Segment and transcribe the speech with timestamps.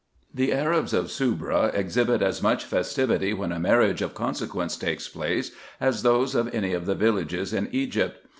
[0.33, 5.51] The Arabs of Soubra exhibit as much festivity, when a marriage of consequence takes place,
[5.79, 8.25] as those of any of the villages in Egypt.